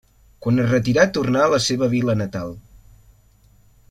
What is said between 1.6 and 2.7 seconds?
seva vila natal.